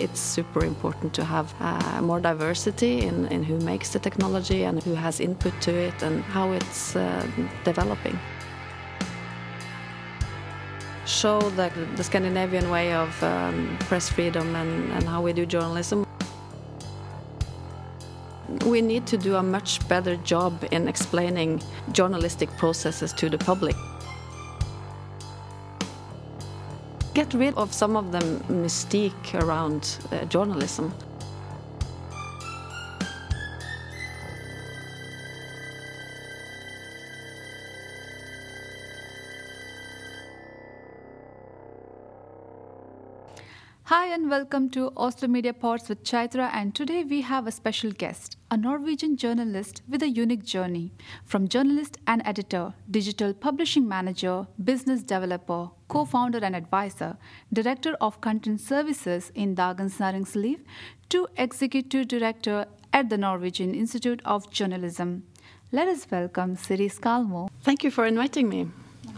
It's 0.00 0.20
super 0.20 0.64
important 0.64 1.12
to 1.14 1.24
have 1.24 1.54
uh, 1.60 2.00
more 2.02 2.20
diversity 2.20 3.00
in, 3.00 3.26
in 3.26 3.42
who 3.42 3.58
makes 3.58 3.90
the 3.90 3.98
technology 3.98 4.64
and 4.64 4.82
who 4.82 4.94
has 4.94 5.20
input 5.20 5.52
to 5.62 5.72
it 5.74 6.02
and 6.02 6.22
how 6.22 6.52
it's 6.52 6.96
uh, 6.96 7.26
developing. 7.64 8.18
Show 11.06 11.40
the, 11.40 11.70
the 11.96 12.04
Scandinavian 12.04 12.70
way 12.70 12.92
of 12.92 13.22
um, 13.22 13.76
press 13.80 14.08
freedom 14.08 14.54
and, 14.54 14.92
and 14.92 15.04
how 15.04 15.22
we 15.22 15.32
do 15.32 15.46
journalism. 15.46 16.04
We 18.66 18.82
need 18.82 19.06
to 19.06 19.16
do 19.16 19.36
a 19.36 19.42
much 19.42 19.86
better 19.88 20.16
job 20.16 20.64
in 20.70 20.88
explaining 20.88 21.60
journalistic 21.92 22.50
processes 22.56 23.12
to 23.14 23.28
the 23.28 23.38
public. 23.38 23.76
Get 27.18 27.34
rid 27.34 27.54
of 27.56 27.74
some 27.74 27.96
of 27.96 28.12
the 28.12 28.20
mystique 28.48 29.34
around 29.34 29.98
uh, 30.12 30.24
journalism. 30.26 30.94
And 44.18 44.30
welcome 44.30 44.68
to 44.68 44.92
Oslo 44.96 45.28
Media 45.28 45.52
Pods 45.52 45.88
with 45.88 46.02
Chaitra 46.02 46.50
and 46.52 46.74
today 46.74 47.04
we 47.04 47.20
have 47.20 47.46
a 47.46 47.52
special 47.52 47.92
guest, 47.92 48.36
a 48.50 48.56
Norwegian 48.56 49.16
journalist 49.16 49.82
with 49.88 50.02
a 50.02 50.08
unique 50.08 50.42
journey 50.44 50.92
from 51.24 51.46
journalist 51.46 51.98
and 52.08 52.20
editor, 52.24 52.74
digital 52.90 53.32
publishing 53.32 53.86
manager, 53.86 54.48
business 54.64 55.04
developer, 55.04 55.70
co-founder 55.86 56.38
and 56.38 56.56
advisor, 56.56 57.16
director 57.52 57.96
of 58.00 58.20
content 58.20 58.60
services 58.60 59.30
in 59.36 59.54
Dagens 59.54 60.00
Næringsliv 60.00 60.58
to 61.10 61.28
executive 61.36 62.08
director 62.08 62.66
at 62.92 63.10
the 63.10 63.18
Norwegian 63.18 63.72
Institute 63.72 64.20
of 64.24 64.50
Journalism. 64.50 65.22
Let 65.70 65.86
us 65.86 66.10
welcome 66.10 66.56
Siri 66.56 66.88
Skalmo. 66.88 67.48
Thank 67.62 67.84
you 67.84 67.92
for 67.92 68.04
inviting 68.04 68.48
me. 68.48 68.66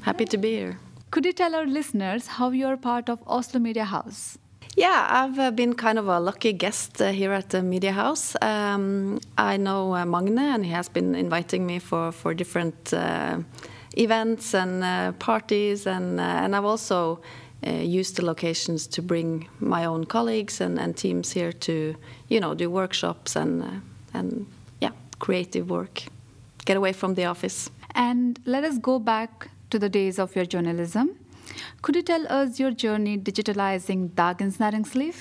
Happy 0.03 0.27
to 0.27 0.37
be 0.37 0.51
here. 0.51 0.79
Could 1.11 1.25
you 1.25 1.33
tell 1.33 1.55
our 1.55 1.67
listeners 1.67 2.27
how 2.27 2.51
you 2.51 2.67
are 2.67 2.77
part 2.77 3.09
of 3.09 3.23
Oslo 3.27 3.61
Media 3.61 3.85
House? 3.85 4.37
Yeah, 4.77 5.07
I've 5.11 5.39
uh, 5.39 5.51
been 5.51 5.75
kind 5.75 5.99
of 5.99 6.09
a 6.09 6.21
lucky 6.21 6.53
guest 6.53 7.03
uh, 7.03 7.11
here 7.11 7.33
at 7.33 7.51
the 7.51 7.61
Media 7.61 7.93
House. 7.93 8.37
Um, 8.41 9.19
I 9.37 9.57
know 9.57 9.95
uh, 9.95 10.05
Magne, 10.05 10.39
and 10.39 10.65
he 10.65 10.71
has 10.71 10.89
been 10.89 11.15
inviting 11.15 11.67
me 11.67 11.81
for 11.81 12.13
for 12.13 12.35
different 12.35 12.93
uh, 12.95 13.39
events 13.97 14.55
and 14.55 14.85
uh, 14.85 15.13
parties, 15.19 15.87
and 15.87 16.21
uh, 16.21 16.45
and 16.45 16.55
I've 16.55 16.65
also 16.65 17.21
used 17.63 18.17
the 18.17 18.25
locations 18.25 18.87
to 18.87 19.03
bring 19.03 19.47
my 19.59 19.85
own 19.85 20.07
colleagues 20.07 20.63
and, 20.63 20.79
and 20.79 20.97
teams 20.97 21.33
here 21.33 21.53
to, 21.53 21.95
you 22.29 22.41
know, 22.41 22.55
do 22.55 22.71
workshops 22.71 23.37
and 23.37 23.83
and 24.15 24.47
yeah, 24.81 24.93
creative 25.19 25.69
work, 25.69 26.05
get 26.65 26.77
away 26.77 26.93
from 26.95 27.15
the 27.15 27.27
office. 27.27 27.71
And 27.95 28.39
let 28.47 28.65
us 28.65 28.79
go 28.79 28.99
back 28.99 29.51
to 29.69 29.79
the 29.79 29.91
days 29.91 30.19
of 30.19 30.35
your 30.35 30.47
journalism. 30.47 31.20
Could 31.83 31.97
you 31.97 32.03
tell 32.03 32.27
us 32.29 32.59
your 32.59 32.71
journey 32.71 33.19
digitalizing 33.19 34.11
Dagens 34.11 34.59
Næringsliv? 34.59 35.15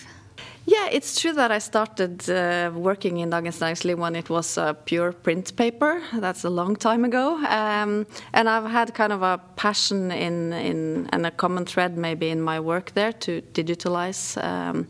Yeah, 0.66 0.88
it's 0.92 1.20
true 1.20 1.34
that 1.34 1.52
I 1.52 1.60
started 1.60 2.30
uh, 2.30 2.72
working 2.76 3.18
in 3.18 3.32
Dagens 3.32 3.60
Næringsliv 3.60 3.98
when 3.98 4.16
it 4.16 4.30
was 4.30 4.58
a 4.58 4.76
pure 4.86 5.12
print 5.12 5.56
paper. 5.56 6.02
That's 6.14 6.46
a 6.46 6.50
long 6.50 6.76
time 6.76 7.06
ago. 7.06 7.38
Um, 7.48 8.06
and 8.34 8.48
I've 8.48 8.70
had 8.70 8.94
kind 8.94 9.12
of 9.12 9.24
a 9.24 9.40
passion 9.56 10.12
in, 10.12 10.54
in 10.54 11.10
and 11.12 11.26
a 11.26 11.32
common 11.32 11.66
thread 11.66 11.98
maybe 11.98 12.30
in 12.30 12.42
my 12.42 12.60
work 12.60 12.92
there 12.94 13.14
to 13.14 13.42
digitalize 13.54 14.38
um, 14.44 14.88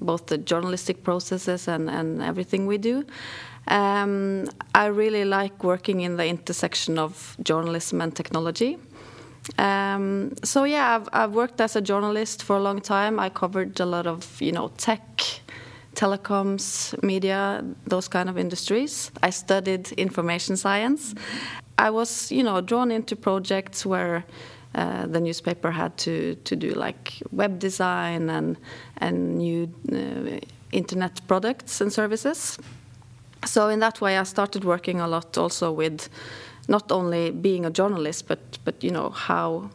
both 0.00 0.26
the 0.26 0.38
journalistic 0.38 1.02
processes 1.02 1.68
and, 1.68 1.90
and 1.90 2.22
everything 2.22 2.66
we 2.66 2.78
do. 2.78 3.04
Um, 3.66 4.48
I 4.74 4.86
really 4.86 5.26
like 5.26 5.62
working 5.62 6.00
in 6.00 6.16
the 6.16 6.26
intersection 6.26 6.98
of 6.98 7.36
journalism 7.42 8.00
and 8.00 8.16
technology. 8.16 8.78
Um, 9.58 10.34
so 10.44 10.64
yeah, 10.64 10.96
I've, 10.96 11.08
I've, 11.12 11.32
worked 11.32 11.60
as 11.60 11.76
a 11.76 11.80
journalist 11.80 12.42
for 12.42 12.56
a 12.56 12.60
long 12.60 12.80
time. 12.80 13.18
I 13.18 13.30
covered 13.30 13.80
a 13.80 13.86
lot 13.86 14.06
of 14.06 14.40
you 14.40 14.52
know 14.52 14.68
tech, 14.76 15.22
telecoms, 15.94 16.94
media, 17.02 17.64
those 17.86 18.08
kind 18.08 18.28
of 18.28 18.36
industries. 18.36 19.10
I 19.22 19.30
studied 19.30 19.92
information 19.92 20.56
science. 20.56 21.14
I 21.78 21.90
was 21.90 22.30
you 22.30 22.42
know 22.42 22.60
drawn 22.60 22.90
into 22.90 23.16
projects 23.16 23.86
where. 23.86 24.24
Uh, 24.74 25.06
the 25.06 25.18
newspaper 25.18 25.70
had 25.70 25.96
to, 25.96 26.34
to 26.44 26.54
do 26.54 26.70
like 26.72 27.14
web 27.32 27.58
design 27.58 28.28
and 28.28 28.58
and 28.98 29.38
new 29.38 29.66
uh, 29.90 30.38
internet 30.72 31.26
products 31.26 31.80
and 31.80 31.90
services. 31.90 32.58
So 33.46 33.68
in 33.68 33.80
that 33.80 34.00
way, 34.00 34.18
I 34.18 34.24
started 34.24 34.64
working 34.64 35.00
a 35.00 35.08
lot 35.08 35.38
also 35.38 35.72
with 35.72 36.08
not 36.68 36.92
only 36.92 37.30
being 37.30 37.66
a 37.66 37.70
journalist, 37.70 38.28
but 38.28 38.58
but 38.64 38.84
you 38.84 38.90
know 38.90 39.10
how 39.10 39.70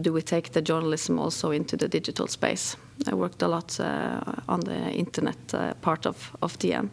do 0.00 0.12
we 0.12 0.22
take 0.22 0.52
the 0.52 0.62
journalism 0.62 1.18
also 1.18 1.50
into 1.50 1.76
the 1.76 1.88
digital 1.88 2.26
space? 2.26 2.76
I 3.06 3.14
worked 3.14 3.42
a 3.42 3.48
lot 3.48 3.78
uh, 3.80 4.20
on 4.48 4.60
the 4.60 4.90
internet 4.90 5.54
uh, 5.54 5.74
part 5.82 6.06
of 6.06 6.36
of 6.40 6.58
DN, 6.58 6.88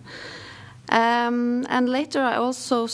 um, 0.90 1.66
and 1.70 1.90
later 1.90 2.22
I 2.22 2.36
also 2.36 2.88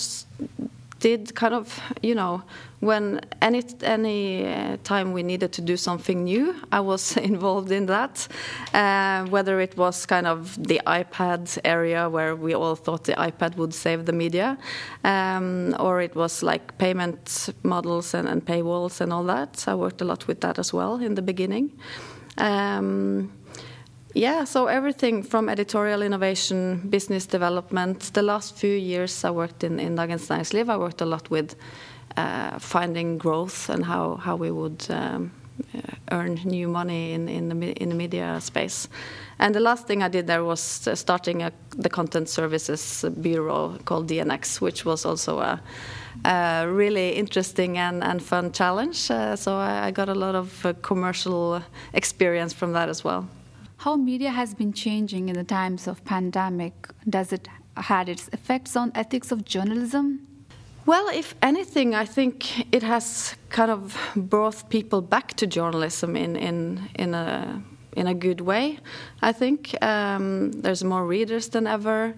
did 0.99 1.33
kind 1.35 1.53
of 1.53 1.79
you 2.01 2.15
know 2.15 2.43
when 2.79 3.19
any 3.41 3.63
any 3.83 4.45
uh, 4.47 4.77
time 4.83 5.11
we 5.11 5.21
needed 5.21 5.51
to 5.53 5.61
do 5.61 5.75
something 5.75 6.23
new, 6.23 6.55
I 6.71 6.79
was 6.79 7.17
involved 7.31 7.71
in 7.71 7.85
that. 7.87 8.27
Uh, 8.73 9.25
whether 9.25 9.59
it 9.59 9.75
was 9.77 10.05
kind 10.05 10.27
of 10.27 10.55
the 10.61 10.81
iPad 10.87 11.57
area 11.65 12.09
where 12.09 12.35
we 12.35 12.53
all 12.53 12.75
thought 12.75 13.03
the 13.03 13.13
iPad 13.13 13.57
would 13.57 13.73
save 13.73 14.05
the 14.05 14.13
media, 14.13 14.57
um, 15.03 15.75
or 15.79 16.01
it 16.01 16.15
was 16.15 16.41
like 16.41 16.77
payment 16.77 17.49
models 17.63 18.13
and, 18.13 18.27
and, 18.27 18.45
paywalls 18.45 19.01
and 19.01 19.11
all 19.11 19.23
that. 19.23 19.65
I 19.67 19.75
worked 19.75 20.01
a 20.01 20.05
lot 20.05 20.27
with 20.27 20.39
that 20.41 20.57
as 20.57 20.73
well 20.73 20.95
in 20.95 21.15
the 21.15 21.21
beginning. 21.21 21.71
Um, 22.37 23.31
yeah, 24.13 24.43
so 24.43 24.67
everything 24.67 25.23
from 25.23 25.49
editorial 25.49 26.01
innovation, 26.01 26.87
business 26.89 27.25
development. 27.27 28.13
The 28.13 28.21
last 28.21 28.57
few 28.57 28.75
years 28.75 29.23
I 29.23 29.31
worked 29.31 29.63
in, 29.63 29.79
in 29.79 29.95
Dagens 29.95 30.27
Næringsliv, 30.29 30.69
I 30.69 30.77
worked 30.77 31.01
a 31.01 31.05
lot 31.05 31.29
with 31.29 31.55
uh, 32.17 32.57
finding 32.59 33.17
growth 33.17 33.69
and 33.69 33.85
how, 33.85 34.15
how 34.15 34.35
we 34.35 34.51
would 34.51 34.85
um, 34.89 35.31
uh, 35.75 35.81
earn 36.11 36.39
new 36.43 36.67
money 36.67 37.13
in, 37.13 37.29
in, 37.29 37.49
the, 37.49 37.71
in 37.73 37.89
the 37.89 37.95
media 37.95 38.41
space. 38.41 38.89
And 39.37 39.53
the 39.53 39.59
last 39.59 39.87
thing 39.87 40.03
I 40.03 40.09
did 40.09 40.27
there 40.27 40.43
was 40.43 40.59
starting 40.59 41.43
a, 41.43 41.51
the 41.77 41.89
content 41.89 42.29
services 42.29 43.05
bureau 43.21 43.77
called 43.85 44.07
DNX, 44.07 44.59
which 44.59 44.85
was 44.85 45.05
also 45.05 45.39
a, 45.39 45.61
a 46.25 46.67
really 46.67 47.11
interesting 47.11 47.77
and, 47.77 48.03
and 48.03 48.21
fun 48.21 48.51
challenge. 48.51 49.11
Uh, 49.11 49.35
so 49.35 49.55
I, 49.55 49.87
I, 49.87 49.91
got 49.91 50.09
a 50.09 50.15
lot 50.15 50.35
of 50.35 50.65
uh, 50.65 50.73
commercial 50.81 51.61
experience 51.93 52.53
from 52.53 52.73
that 52.73 52.89
as 52.89 53.03
well. 53.03 53.29
How 53.79 53.95
media 53.95 54.29
has 54.31 54.53
been 54.53 54.73
changing 54.73 55.29
in 55.29 55.35
the 55.35 55.45
times 55.45 55.87
of 55.87 56.03
pandemic? 56.03 56.73
Does 57.09 57.31
it 57.31 57.47
had 57.77 58.09
its 58.09 58.27
effects 58.33 58.75
on 58.75 58.91
ethics 58.93 59.31
of 59.31 59.45
journalism? 59.45 60.27
Well, 60.85 61.07
if 61.07 61.33
anything, 61.41 61.95
I 61.95 62.03
think 62.03 62.73
it 62.75 62.83
has 62.83 63.35
kind 63.47 63.71
of 63.71 63.97
brought 64.17 64.69
people 64.69 65.01
back 65.01 65.33
to 65.35 65.47
journalism 65.47 66.17
in 66.17 66.35
in 66.35 66.89
in 66.95 67.13
a 67.13 67.61
in 67.95 68.07
a 68.07 68.13
good 68.13 68.41
way. 68.41 68.79
I 69.21 69.31
think 69.31 69.73
um, 69.81 70.51
there's 70.51 70.83
more 70.83 71.05
readers 71.05 71.49
than 71.49 71.65
ever. 71.65 72.15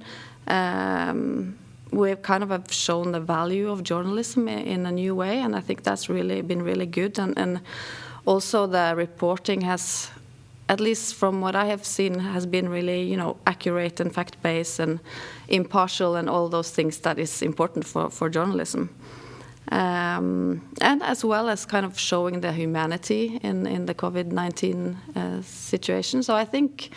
Um, 0.48 1.60
we've 1.92 2.24
kind 2.24 2.44
of 2.44 2.50
have 2.50 2.72
shown 2.72 3.12
the 3.12 3.20
value 3.20 3.70
of 3.70 3.84
journalism 3.84 4.48
in 4.48 4.88
a 4.88 4.92
new 4.92 5.14
way, 5.14 5.44
and 5.44 5.56
I 5.56 5.62
think 5.62 5.84
that's 5.84 6.10
really 6.10 6.42
been 6.42 6.64
really 6.64 6.88
good. 6.88 7.20
And, 7.20 7.38
and 7.38 7.62
also 8.26 8.68
the 8.68 8.96
reporting 8.98 9.62
has 9.62 10.10
at 10.72 10.80
least 10.80 11.16
from 11.16 11.42
what 11.42 11.54
I 11.54 11.66
have 11.66 11.84
seen, 11.84 12.20
has 12.20 12.46
been 12.46 12.70
really, 12.70 13.04
you 13.04 13.18
know, 13.18 13.36
accurate 13.46 14.00
and 14.00 14.14
fact-based 14.14 14.80
and 14.80 15.02
impartial 15.50 16.16
and 16.16 16.30
all 16.30 16.48
those 16.48 16.72
things 16.72 17.00
that 17.00 17.20
is 17.20 17.42
important 17.42 17.86
for, 17.86 18.10
for 18.10 18.30
journalism. 18.30 18.90
Um, 19.70 20.62
and 20.80 21.04
as 21.04 21.26
well 21.26 21.50
as 21.50 21.66
kind 21.66 21.86
of 21.86 22.00
showing 22.00 22.40
the 22.40 22.54
humanity 22.54 23.38
in, 23.44 23.68
in 23.68 23.86
the 23.86 23.94
COVID-19 23.94 24.96
uh, 25.16 25.42
situation. 25.42 26.24
So 26.24 26.36
I 26.36 26.46
think, 26.46 26.90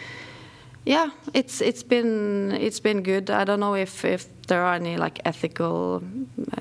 yeah, 0.87 1.11
it's 1.33 1.61
it's 1.61 1.83
been 1.83 2.53
it's 2.53 2.81
been 2.81 3.03
good. 3.03 3.31
I 3.31 3.45
don't 3.45 3.61
know 3.61 3.75
if, 3.75 4.05
if 4.05 4.27
there 4.47 4.63
are 4.63 4.75
any 4.75 4.97
like 4.97 5.21
ethical 5.25 6.03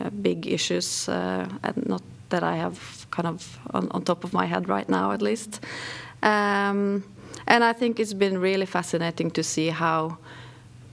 uh, 0.02 0.10
big 0.10 0.48
issues, 0.48 1.10
uh, 1.10 1.48
not 1.76 2.02
that 2.30 2.44
I 2.44 2.56
have 2.56 3.06
kind 3.12 3.28
of 3.28 3.60
on, 3.74 3.88
on 3.92 4.04
top 4.04 4.24
of 4.24 4.34
my 4.34 4.46
head 4.46 4.68
right 4.68 4.90
now, 4.90 5.12
at 5.12 5.22
least. 5.22 5.60
Um, 6.24 7.04
and 7.46 7.64
I 7.64 7.74
think 7.74 8.00
it's 8.00 8.14
been 8.14 8.40
really 8.40 8.66
fascinating 8.66 9.30
to 9.32 9.44
see 9.44 9.70
how 9.70 10.18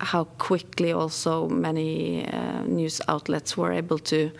how 0.00 0.24
quickly 0.38 0.92
also 0.92 1.46
many 1.48 2.26
uh, 2.26 2.62
news 2.62 3.00
outlets 3.06 3.56
were 3.56 3.72
able 3.72 3.98
to 3.98 4.30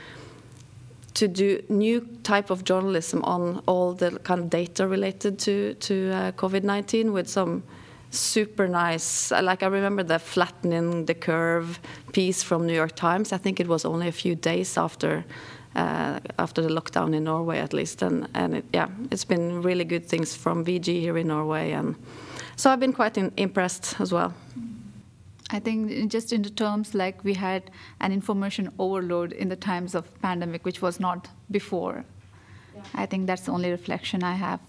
to 1.15 1.29
do 1.29 1.63
new 1.69 2.01
type 2.23 2.51
of 2.51 2.65
journalism 2.65 3.23
on 3.25 3.63
all 3.67 3.93
the 3.93 4.19
kind 4.21 4.41
of 4.41 4.51
data 4.51 4.87
related 4.87 5.39
to 5.39 5.75
to 5.75 5.95
uh, 6.11 6.33
COVID-19 6.33 7.13
with 7.13 7.29
some 7.29 7.63
super 8.11 8.67
nice. 8.67 9.31
Like 9.31 9.63
I 9.63 9.67
remember 9.67 10.03
the 10.03 10.19
flattening 10.19 11.07
the 11.07 11.15
curve 11.15 11.79
piece 12.13 12.43
from 12.43 12.67
New 12.67 12.75
York 12.75 12.97
Times. 12.97 13.33
I 13.33 13.39
think 13.39 13.61
it 13.61 13.69
was 13.69 13.85
only 13.85 14.09
a 14.09 14.13
few 14.13 14.35
days 14.35 14.77
after 14.77 15.25
uh, 15.77 16.21
after 16.39 16.63
the 16.63 16.69
lockdown 16.69 17.15
in 17.15 17.25
Norway, 17.25 17.59
at 17.59 17.73
least, 17.73 18.03
and 18.03 18.29
and 18.35 18.55
it, 18.55 18.65
yeah, 18.73 18.89
it's 19.11 19.25
been 19.25 19.63
really 19.63 19.85
good 19.85 20.07
things 20.07 20.35
from 20.35 20.65
VG 20.65 21.01
here 21.01 21.17
in 21.19 21.29
Norway, 21.29 21.73
and 21.73 21.95
so 22.57 22.71
I've 22.71 22.81
been 22.81 22.93
quite 22.93 23.17
in, 23.17 23.33
impressed 23.37 24.01
as 24.01 24.13
well. 24.13 24.33
I 25.53 25.59
think 25.59 26.13
just 26.13 26.33
in 26.33 26.43
the 26.43 26.51
terms 26.51 26.95
like 26.95 27.25
we 27.25 27.35
had 27.35 27.71
an 28.01 28.13
information 28.13 28.71
overload 28.79 29.33
in 29.33 29.49
the 29.49 29.57
times 29.57 29.95
of 29.95 30.05
pandemic, 30.23 30.65
which 30.65 30.81
was 30.81 31.01
not 31.01 31.29
before. 31.51 32.05
Yeah. 32.75 32.83
I 32.95 33.07
think 33.07 33.27
that's 33.27 33.43
the 33.43 33.53
only 33.53 33.71
reflection 33.71 34.23
I 34.23 34.35
have. 34.35 34.61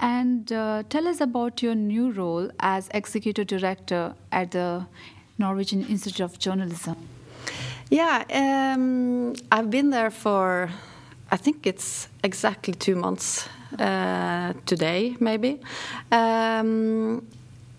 And 0.00 0.52
uh, 0.52 0.82
tell 0.88 1.06
us 1.06 1.20
about 1.20 1.62
your 1.62 1.74
new 1.74 2.10
role 2.10 2.50
as 2.60 2.88
executive 2.94 3.46
director 3.46 4.14
at 4.32 4.50
the 4.50 4.86
Norwegian 5.38 5.84
Institute 5.86 6.24
of 6.24 6.38
Journalism. 6.38 6.96
Yeah, 7.90 8.24
um, 8.30 9.34
I've 9.50 9.70
been 9.70 9.90
there 9.90 10.10
for, 10.10 10.68
I 11.30 11.36
think 11.36 11.66
it's 11.66 12.08
exactly 12.22 12.74
two 12.74 12.96
months 12.96 13.48
uh, 13.78 14.52
today, 14.66 15.16
maybe. 15.20 15.60
Um, 16.12 17.26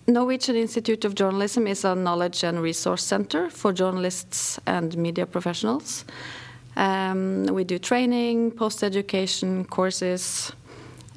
Norwegian 0.08 0.56
Institute 0.56 1.06
of 1.06 1.14
Journalism 1.14 1.68
is 1.68 1.86
a 1.86 1.94
knowledge 1.94 2.44
and 2.44 2.60
resource 2.60 3.04
center 3.04 3.52
for 3.52 3.72
journalists 3.72 4.60
and 4.66 4.98
media 4.98 5.28
professionals. 5.28 6.06
Um, 6.76 7.46
we 7.46 7.64
do 7.64 7.78
training, 7.78 8.52
post 8.52 8.84
education 8.84 9.66
courses, 9.66 10.52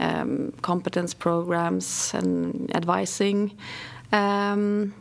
um, 0.00 0.52
competence 0.60 1.14
programs, 1.14 2.12
and 2.12 2.70
advising. 2.76 3.56
Um, 4.12 4.92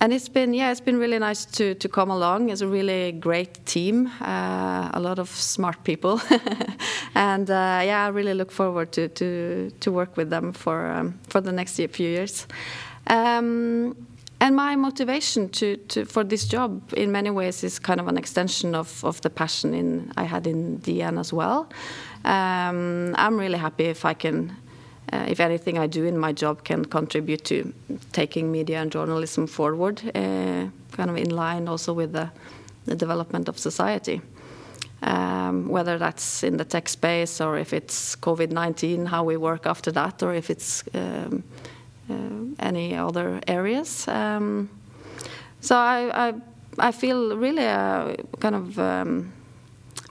and 0.00 0.12
it's 0.12 0.28
been 0.28 0.54
yeah 0.54 0.70
it's 0.70 0.80
been 0.80 0.98
really 0.98 1.18
nice 1.18 1.44
to 1.44 1.74
to 1.74 1.88
come 1.88 2.10
along. 2.10 2.50
It's 2.50 2.60
a 2.62 2.68
really 2.68 3.12
great 3.12 3.64
team 3.66 4.10
uh, 4.20 4.90
a 4.92 5.00
lot 5.00 5.18
of 5.18 5.28
smart 5.28 5.84
people. 5.84 6.20
And 7.14 7.48
uh, 7.48 7.80
yeah 7.82 8.04
I 8.06 8.08
really 8.08 8.34
look 8.34 8.52
forward 8.52 8.92
to 8.92 9.08
to 9.08 9.70
to 9.80 9.92
work 9.92 10.16
with 10.16 10.30
them 10.30 10.52
for 10.52 10.86
um, 10.86 11.18
for 11.28 11.40
the 11.40 11.52
next 11.52 11.76
few 11.76 12.08
years. 12.08 12.46
Um, 13.06 13.94
and 14.38 14.54
my 14.54 14.76
motivation 14.76 15.48
to, 15.48 15.76
to, 15.88 16.04
for 16.04 16.22
this 16.22 16.44
job 16.46 16.92
in 16.92 17.10
many 17.10 17.30
ways 17.30 17.64
is 17.64 17.78
kind 17.78 18.00
of 18.00 18.08
an 18.08 18.18
extension 18.18 18.74
of, 18.74 19.02
of 19.02 19.20
the 19.22 19.30
passion 19.30 19.72
in 19.72 20.12
I 20.16 20.24
had 20.24 20.46
in 20.46 20.78
DN 20.80 21.18
as 21.18 21.32
well. 21.32 21.70
Um, 22.24 23.14
I'm 23.16 23.38
really 23.38 23.56
happy 23.56 23.84
if 23.84 24.04
I 24.04 24.12
can 24.12 24.54
uh, 25.12 25.26
if 25.28 25.40
anything 25.40 25.78
I 25.78 25.86
do 25.86 26.04
in 26.04 26.18
my 26.18 26.32
job 26.32 26.64
can 26.64 26.84
contribute 26.84 27.44
to 27.44 27.72
taking 28.12 28.50
media 28.50 28.80
and 28.80 28.90
journalism 28.90 29.46
forward, 29.46 30.02
uh, 30.14 30.66
kind 30.92 31.10
of 31.10 31.16
in 31.16 31.30
line 31.30 31.68
also 31.68 31.92
with 31.92 32.12
the, 32.12 32.30
the 32.86 32.96
development 32.96 33.48
of 33.48 33.58
society. 33.58 34.20
Um, 35.02 35.68
whether 35.68 35.98
that's 35.98 36.42
in 36.42 36.56
the 36.56 36.64
tech 36.64 36.88
space 36.88 37.40
or 37.40 37.58
if 37.58 37.72
it's 37.72 38.16
COVID 38.16 38.50
19, 38.50 39.06
how 39.06 39.22
we 39.24 39.36
work 39.36 39.66
after 39.66 39.92
that, 39.92 40.22
or 40.22 40.34
if 40.34 40.50
it's 40.50 40.82
um, 40.94 41.44
uh, 42.10 42.14
any 42.58 42.96
other 42.96 43.40
areas. 43.46 44.08
Um, 44.08 44.70
so 45.60 45.76
I, 45.76 46.28
I, 46.28 46.34
I, 46.78 46.92
feel 46.92 47.36
really 47.36 47.64
a 47.64 48.16
kind 48.40 48.54
of 48.54 48.78
um, 48.78 49.32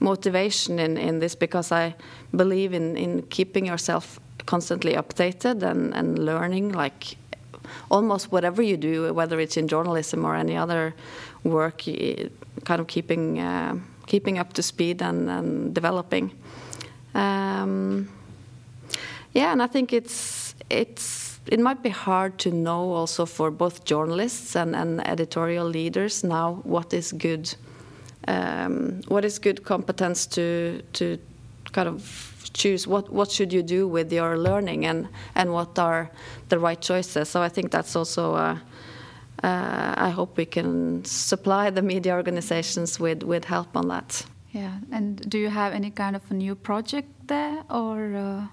motivation 0.00 0.78
in, 0.78 0.96
in 0.96 1.18
this 1.18 1.34
because 1.34 1.72
I 1.72 1.94
believe 2.34 2.72
in, 2.72 2.96
in 2.96 3.22
keeping 3.22 3.66
yourself 3.66 4.20
constantly 4.46 4.94
updated 4.94 5.62
and, 5.62 5.94
and 5.94 6.18
learning 6.18 6.72
like 6.72 7.16
almost 7.90 8.32
whatever 8.32 8.62
you 8.62 8.76
do, 8.76 9.12
whether 9.12 9.40
it's 9.40 9.56
in 9.56 9.68
journalism 9.68 10.24
or 10.24 10.34
any 10.34 10.56
other 10.56 10.94
work, 11.44 11.82
kind 12.64 12.80
of 12.80 12.86
keeping 12.86 13.38
uh, 13.40 13.76
keeping 14.06 14.38
up 14.38 14.52
to 14.52 14.62
speed 14.62 15.02
and, 15.02 15.28
and 15.28 15.74
developing. 15.74 16.30
Um, 17.14 18.08
yeah, 19.32 19.52
and 19.52 19.62
I 19.62 19.66
think 19.66 19.92
it's 19.92 20.54
it's 20.70 21.40
it 21.46 21.60
might 21.60 21.82
be 21.82 21.90
hard 21.90 22.38
to 22.38 22.50
know 22.50 22.92
also 22.92 23.26
for 23.26 23.50
both 23.50 23.84
journalists 23.84 24.56
and, 24.56 24.74
and 24.74 25.06
editorial 25.06 25.66
leaders 25.66 26.24
now 26.24 26.60
what 26.64 26.92
is 26.92 27.12
good 27.12 27.54
um, 28.26 29.00
what 29.06 29.24
is 29.24 29.38
good 29.38 29.62
competence 29.62 30.26
to 30.26 30.82
to 30.92 31.18
kind 31.72 31.88
of 31.88 32.02
choose 32.52 32.86
what 32.86 33.12
what 33.12 33.30
should 33.30 33.52
you 33.52 33.62
do 33.62 33.88
with 33.88 34.12
your 34.12 34.36
learning 34.38 34.86
and 34.86 35.08
and 35.34 35.50
what 35.52 35.78
are 35.78 36.10
the 36.48 36.58
right 36.58 36.80
choices. 36.80 37.28
So 37.28 37.42
I 37.42 37.48
think 37.48 37.70
that's 37.70 37.96
also. 37.96 38.34
Uh, 38.34 38.58
uh, 39.44 39.94
I 40.08 40.10
hope 40.10 40.36
we 40.36 40.46
can 40.46 41.04
supply 41.04 41.70
the 41.70 41.82
media 41.82 42.14
organizations 42.14 42.98
with 43.00 43.22
with 43.22 43.44
help 43.44 43.76
on 43.76 43.88
that. 43.88 44.26
Yeah, 44.52 44.72
and 44.90 45.28
do 45.28 45.38
you 45.38 45.50
have 45.50 45.74
any 45.74 45.90
kind 45.90 46.16
of 46.16 46.22
a 46.30 46.34
new 46.34 46.54
project 46.54 47.08
there 47.26 47.62
or? 47.68 48.16
Uh... 48.16 48.46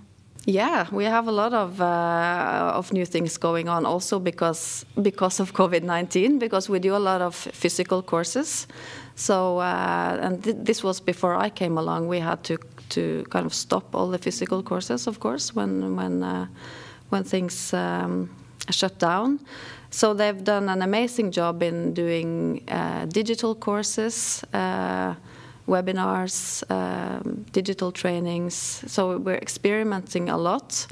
Yeah, 0.45 0.87
we 0.91 1.05
have 1.05 1.29
a 1.29 1.31
lot 1.31 1.53
of 1.53 1.79
uh, 1.79 2.77
of 2.77 2.91
new 2.91 3.05
things 3.05 3.37
going 3.37 3.69
on. 3.69 3.85
Also 3.85 4.19
because 4.19 4.85
because 5.01 5.39
of 5.39 5.53
COVID 5.53 5.83
nineteen, 5.83 6.39
because 6.39 6.69
we 6.69 6.79
do 6.79 6.95
a 6.95 6.99
lot 6.99 7.21
of 7.21 7.33
physical 7.35 8.01
courses. 8.01 8.67
So 9.15 9.59
uh, 9.59 10.19
and 10.21 10.43
th 10.43 10.55
this 10.65 10.83
was 10.83 10.99
before 11.01 11.45
I 11.45 11.49
came 11.49 11.79
along. 11.79 12.09
We 12.09 12.19
had 12.19 12.43
to 12.43 12.57
to 12.89 13.23
kind 13.29 13.45
of 13.45 13.53
stop 13.53 13.95
all 13.95 14.09
the 14.09 14.17
physical 14.17 14.63
courses, 14.63 15.07
of 15.07 15.19
course, 15.19 15.55
when 15.55 15.95
when 15.95 16.23
uh, 16.23 16.47
when 17.09 17.23
things 17.23 17.73
um, 17.73 18.29
shut 18.69 18.99
down. 18.99 19.39
So 19.89 20.13
they've 20.13 20.43
done 20.43 20.69
an 20.69 20.81
amazing 20.81 21.31
job 21.31 21.61
in 21.61 21.93
doing 21.93 22.63
uh, 22.67 23.05
digital 23.05 23.53
courses, 23.53 24.43
uh, 24.53 25.13
webinars, 25.67 26.63
um, 26.71 27.45
digital 27.51 27.91
trainings. 27.91 28.55
So 28.87 29.17
we're 29.17 29.41
experimenting 29.41 30.29
a 30.29 30.37
lot, 30.37 30.87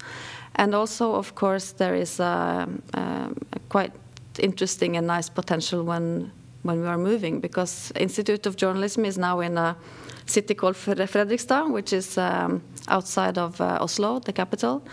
and 0.56 0.76
also, 0.76 1.16
of 1.16 1.34
course, 1.34 1.72
there 1.72 1.96
is 1.96 2.20
a, 2.20 2.68
um, 2.94 3.36
a 3.54 3.60
quite 3.70 3.94
interesting 4.40 4.98
and 4.98 5.08
nice 5.08 5.30
potential 5.30 5.84
when 5.84 6.32
when 6.64 6.82
we 6.82 6.88
are 6.88 6.98
moving 6.98 7.40
because 7.40 7.92
Institute 7.96 8.46
of 8.46 8.56
Journalism 8.56 9.06
is 9.06 9.18
now 9.18 9.40
in 9.40 9.58
a 9.58 9.76
city 10.26 10.54
called 10.54 10.76
Fredrikstad, 10.76 11.72
which 11.72 11.94
is 11.94 12.18
um, 12.18 12.62
outside 12.88 13.38
of 13.38 13.60
uh, 13.60 13.78
Oslo, 13.82 14.20
the 14.20 14.34
capital. 14.34 14.84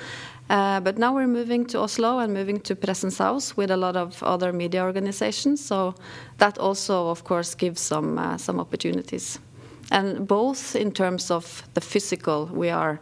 Uh, 0.51 0.81
but 0.81 0.97
now 0.97 1.15
we're 1.15 1.27
moving 1.27 1.67
to 1.67 1.79
Oslo 1.79 2.21
and 2.21 2.33
moving 2.33 2.59
to 2.61 2.75
Pressens 2.75 3.19
House 3.19 3.57
with 3.57 3.71
a 3.71 3.77
lot 3.77 3.97
of 3.97 4.23
other 4.23 4.53
media 4.53 4.83
organizations. 4.83 5.65
So 5.65 5.95
that 6.39 6.59
also, 6.59 7.09
of 7.09 7.25
course, 7.25 7.55
gives 7.55 7.81
some 7.81 8.19
uh, 8.19 8.39
some 8.39 8.59
opportunities. 8.59 9.39
And 9.91 10.27
both 10.27 10.75
in 10.77 10.93
terms 10.93 11.31
of 11.31 11.63
the 11.75 11.81
physical, 11.81 12.47
we 12.47 12.71
are 12.71 12.99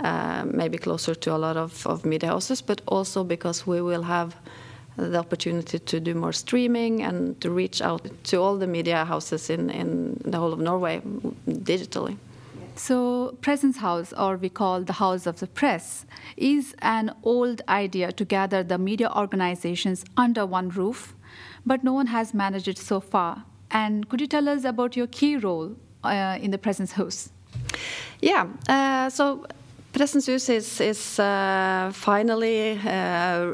uh, 0.00 0.44
maybe 0.46 0.78
closer 0.78 1.14
to 1.14 1.34
a 1.34 1.38
lot 1.38 1.56
of, 1.56 1.86
of 1.86 2.04
media 2.04 2.30
houses, 2.30 2.62
but 2.62 2.80
also 2.86 3.24
because 3.24 3.66
we 3.66 3.80
will 3.80 4.02
have 4.02 4.34
the 4.96 5.18
opportunity 5.18 5.78
to 5.78 6.00
do 6.00 6.14
more 6.14 6.32
streaming 6.32 7.02
and 7.02 7.40
to 7.40 7.50
reach 7.50 7.82
out 7.82 8.08
to 8.24 8.36
all 8.36 8.56
the 8.56 8.66
media 8.66 9.04
houses 9.04 9.50
in, 9.50 9.70
in 9.70 10.20
the 10.24 10.38
whole 10.38 10.52
of 10.52 10.60
Norway 10.60 11.02
digitally. 11.48 12.16
So, 12.76 13.36
Pressens 13.40 13.76
House, 13.76 14.12
or 14.12 14.36
we 14.36 14.48
call 14.48 14.82
the 14.82 14.94
House 14.94 15.26
of 15.26 15.38
the 15.38 15.46
Press, 15.46 16.06
is 16.36 16.74
an 16.82 17.14
old 17.22 17.62
idea 17.68 18.10
to 18.10 18.24
gather 18.24 18.64
the 18.64 18.78
media 18.78 19.10
organizations 19.14 20.04
under 20.16 20.44
one 20.44 20.70
roof, 20.70 21.14
but 21.64 21.84
no 21.84 21.92
one 21.92 22.08
has 22.08 22.34
managed 22.34 22.66
it 22.66 22.78
so 22.78 22.98
far. 22.98 23.44
And 23.70 24.08
could 24.08 24.20
you 24.20 24.26
tell 24.26 24.48
us 24.48 24.64
about 24.64 24.96
your 24.96 25.06
key 25.06 25.36
role 25.36 25.76
uh, 26.02 26.38
in 26.40 26.50
the 26.50 26.58
Pressens 26.58 26.92
House? 26.92 27.30
Yeah, 28.20 28.46
uh, 28.68 29.08
so 29.08 29.46
Pressens 29.94 30.26
Hus 30.26 30.48
is, 30.48 30.80
is 30.80 31.20
uh, 31.20 31.92
finally 31.94 32.80
uh, 32.84 33.52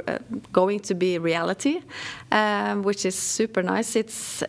going 0.51 0.81
to 0.81 0.95
be 0.95 1.19
reality, 1.19 1.83
um, 2.33 2.83
which 2.83 3.05
is 3.05 3.15
super 3.15 3.63
nice. 3.63 3.95
It's 3.95 4.43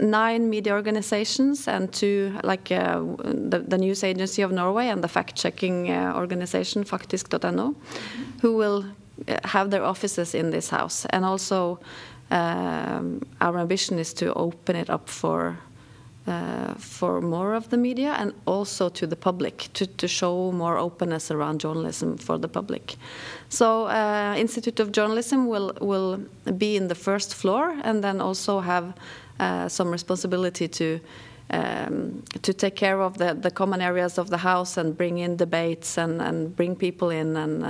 nine 0.00 0.50
media 0.50 0.72
organizations 0.72 1.68
and 1.68 1.92
two, 1.92 2.36
like 2.42 2.72
uh, 2.72 3.02
the, 3.22 3.60
the, 3.60 3.78
news 3.78 4.02
agency 4.02 4.42
of 4.42 4.50
Norway 4.50 4.88
and 4.88 5.02
the 5.02 5.06
fact-checking 5.06 5.90
uh, 5.90 6.12
organization 6.16 6.82
faktisk.no, 6.82 7.76
who 8.42 8.56
will 8.56 8.84
uh, 9.28 9.36
have 9.44 9.70
their 9.70 9.84
offices 9.84 10.34
in 10.34 10.50
this 10.50 10.68
house. 10.70 11.06
And 11.10 11.24
also, 11.24 11.78
um, 12.32 13.22
our 13.40 13.58
ambition 13.58 14.00
is 14.00 14.12
to 14.14 14.34
open 14.34 14.74
it 14.74 14.90
up 14.90 15.08
for 15.08 15.56
uh, 16.28 16.74
for 16.74 17.20
more 17.20 17.54
of 17.54 17.68
the 17.70 17.76
media 17.76 18.14
and 18.18 18.32
also 18.44 18.88
to 18.90 19.06
the 19.06 19.16
public 19.16 19.68
to, 19.72 19.86
to 19.86 20.06
show 20.06 20.52
more 20.52 20.76
openness 20.76 21.30
around 21.30 21.60
journalism 21.60 22.18
for 22.18 22.38
the 22.38 22.48
public. 22.48 22.96
So 23.48 23.86
uh, 23.86 24.34
Institute 24.36 24.78
of 24.80 24.92
Journalism 24.92 25.46
will 25.46 25.72
will 25.80 26.18
be 26.58 26.76
in 26.76 26.88
the 26.88 26.94
first 26.94 27.34
floor 27.34 27.74
and 27.82 28.02
then 28.02 28.20
also 28.20 28.60
have 28.60 28.92
uh, 29.40 29.68
some 29.68 29.90
responsibility 29.90 30.68
to 30.68 31.00
um, 31.50 32.22
to 32.42 32.52
take 32.52 32.76
care 32.76 33.00
of 33.00 33.16
the, 33.16 33.34
the 33.34 33.50
common 33.50 33.80
areas 33.80 34.18
of 34.18 34.28
the 34.28 34.38
house 34.38 34.76
and 34.76 34.96
bring 34.96 35.18
in 35.18 35.36
debates 35.36 35.98
and, 35.98 36.20
and 36.20 36.54
bring 36.56 36.76
people 36.76 37.08
in 37.08 37.36
and 37.36 37.64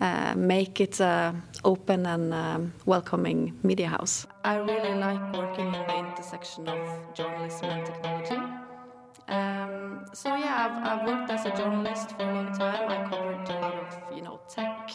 uh, 0.00 0.30
uh, 0.30 0.34
make 0.36 0.80
it 0.80 1.00
an 1.00 1.42
open 1.64 2.06
and 2.06 2.32
um, 2.32 2.72
welcoming 2.86 3.58
media 3.62 3.88
house. 3.88 4.26
I 4.44 4.56
really 4.56 4.94
like 4.94 5.32
working 5.32 5.66
in 5.66 5.72
the 5.72 5.98
intersection 5.98 6.68
of 6.68 6.78
journalism 7.14 7.70
and 7.70 7.86
technology. 7.86 8.40
Um, 9.28 10.04
so 10.12 10.34
yeah, 10.34 10.66
I've, 10.66 11.00
I've, 11.00 11.06
worked 11.06 11.30
as 11.30 11.46
a 11.46 11.56
journalist 11.56 12.10
for 12.16 12.22
a 12.22 12.34
long 12.34 12.52
time. 12.52 12.88
I 12.88 13.08
covered 13.08 13.48
a 13.48 13.60
lot 13.60 13.74
of 13.74 14.16
you 14.16 14.22
know 14.22 14.40
tech, 14.48 14.90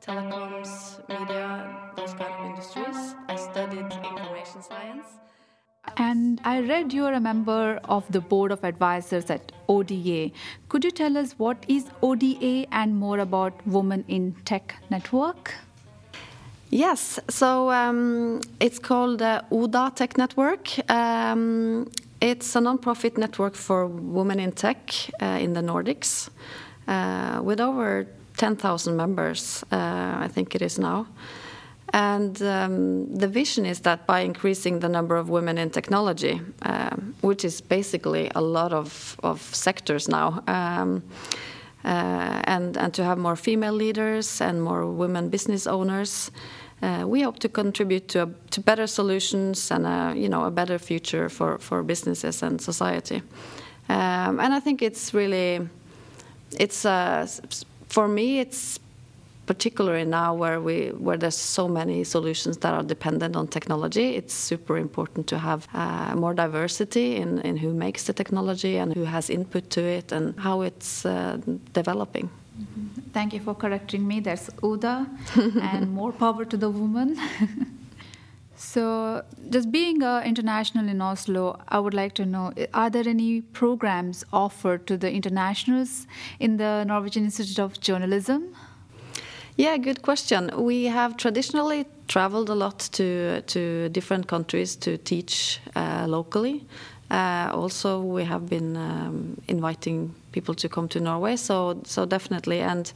telecoms, 0.00 1.00
media, 1.08 1.92
those 1.96 2.14
kind 2.14 2.32
of 2.34 2.46
industries. 2.50 3.14
I 3.28 3.36
studied 3.36 3.90
information 4.10 4.62
science. 4.62 5.06
And 5.96 6.40
I 6.44 6.60
read 6.60 6.92
you're 6.92 7.12
a 7.12 7.20
member 7.20 7.80
of 7.84 8.10
the 8.12 8.20
board 8.20 8.52
of 8.52 8.64
advisors 8.64 9.30
at 9.30 9.52
ODA. 9.68 10.30
Could 10.68 10.84
you 10.84 10.90
tell 10.90 11.16
us 11.16 11.34
what 11.38 11.64
is 11.68 11.86
ODA 12.02 12.66
and 12.72 12.96
more 12.96 13.18
about 13.18 13.54
Women 13.66 14.04
in 14.08 14.34
Tech 14.44 14.74
Network? 14.90 15.54
Yes, 16.70 17.20
so 17.28 17.70
um, 17.70 18.40
it's 18.60 18.78
called 18.78 19.22
uh, 19.22 19.42
ODA 19.50 19.92
Tech 19.94 20.18
Network. 20.18 20.68
Um, 20.90 21.88
it's 22.20 22.56
a 22.56 22.60
non-profit 22.60 23.18
network 23.18 23.54
for 23.54 23.86
women 23.86 24.40
in 24.40 24.52
tech 24.52 24.92
uh, 25.20 25.38
in 25.40 25.52
the 25.52 25.60
Nordics, 25.60 26.28
uh, 26.88 27.40
with 27.42 27.60
over 27.60 28.06
10,000 28.36 28.96
members, 28.96 29.64
uh, 29.70 29.76
I 30.18 30.28
think 30.28 30.54
it 30.54 30.62
is 30.62 30.78
now. 30.78 31.06
And 31.92 32.42
um, 32.42 33.14
the 33.14 33.28
vision 33.28 33.64
is 33.64 33.80
that 33.80 34.06
by 34.06 34.20
increasing 34.20 34.80
the 34.80 34.88
number 34.88 35.16
of 35.16 35.28
women 35.28 35.56
in 35.58 35.70
technology, 35.70 36.40
um, 36.62 37.14
which 37.20 37.44
is 37.44 37.60
basically 37.60 38.30
a 38.34 38.40
lot 38.40 38.72
of, 38.72 39.16
of 39.22 39.40
sectors 39.54 40.08
now, 40.08 40.42
um, 40.46 41.02
uh, 41.84 42.42
and, 42.44 42.76
and 42.76 42.92
to 42.94 43.04
have 43.04 43.18
more 43.18 43.36
female 43.36 43.72
leaders 43.72 44.40
and 44.40 44.62
more 44.62 44.84
women 44.86 45.28
business 45.28 45.66
owners, 45.66 46.30
uh, 46.82 47.04
we 47.06 47.22
hope 47.22 47.38
to 47.38 47.48
contribute 47.48 48.08
to, 48.08 48.24
a, 48.24 48.28
to 48.50 48.60
better 48.60 48.86
solutions 48.86 49.70
and 49.70 49.86
a, 49.86 50.12
you 50.16 50.28
know, 50.28 50.44
a 50.44 50.50
better 50.50 50.78
future 50.78 51.28
for, 51.28 51.58
for 51.58 51.82
businesses 51.82 52.42
and 52.42 52.60
society. 52.60 53.22
Um, 53.88 54.40
and 54.40 54.52
I 54.52 54.60
think 54.60 54.82
it's 54.82 55.14
really, 55.14 55.68
it's 56.58 56.84
uh, 56.84 57.26
for 57.88 58.08
me, 58.08 58.40
it's 58.40 58.80
particularly 59.46 60.04
now 60.04 60.34
where 60.34 60.60
we 60.60 60.88
where 61.06 61.16
there's 61.16 61.36
so 61.36 61.68
many 61.68 62.04
solutions 62.04 62.58
that 62.58 62.74
are 62.74 62.82
dependent 62.82 63.36
on 63.36 63.46
technology 63.46 64.16
it's 64.16 64.34
super 64.34 64.76
important 64.76 65.26
to 65.26 65.38
have 65.38 65.68
uh, 65.74 66.14
more 66.16 66.34
diversity 66.34 67.16
in, 67.16 67.40
in 67.40 67.56
who 67.56 67.72
makes 67.72 68.04
the 68.04 68.12
technology 68.12 68.76
and 68.76 68.94
who 68.94 69.04
has 69.04 69.30
input 69.30 69.70
to 69.70 69.82
it 69.82 70.12
and 70.12 70.38
how 70.38 70.62
it's 70.62 71.06
uh, 71.06 71.38
developing 71.72 72.28
mm-hmm. 72.28 72.86
thank 73.12 73.32
you 73.32 73.40
for 73.40 73.54
correcting 73.54 74.06
me 74.06 74.20
there's 74.20 74.50
uda 74.62 75.06
and 75.72 75.92
more 75.92 76.12
power 76.12 76.44
to 76.44 76.56
the 76.56 76.70
woman 76.70 77.16
So, 78.58 79.22
just 79.50 79.70
being 79.70 80.02
uh, 80.02 80.22
international 80.24 80.88
in 80.88 81.02
Oslo, 81.02 81.60
I 81.68 81.78
would 81.78 81.92
like 81.92 82.14
to 82.14 82.24
know 82.24 82.54
are 82.72 82.88
there 82.88 83.06
any 83.06 83.42
programs 83.42 84.24
offered 84.32 84.86
to 84.86 84.96
the 84.96 85.12
internationals 85.12 86.06
in 86.40 86.56
the 86.56 86.84
Norwegian 86.84 87.24
Institute 87.24 87.58
of 87.58 87.78
Journalism? 87.80 88.56
Yeah, 89.58 89.78
good 89.78 90.02
question. 90.02 90.50
We 90.54 90.84
have 90.84 91.16
traditionally 91.16 91.86
traveled 92.08 92.50
a 92.50 92.54
lot 92.54 92.78
to 92.92 93.40
to 93.40 93.88
different 93.88 94.26
countries 94.26 94.76
to 94.76 94.98
teach 94.98 95.60
uh, 95.74 96.04
locally. 96.06 96.66
Uh, 97.10 97.50
also, 97.54 98.00
we 98.00 98.24
have 98.24 98.48
been 98.48 98.76
um, 98.76 99.40
inviting 99.48 100.14
people 100.32 100.54
to 100.54 100.68
come 100.68 100.88
to 100.88 101.00
Norway. 101.00 101.36
So, 101.36 101.80
so 101.84 102.04
definitely, 102.04 102.60
and 102.60 102.92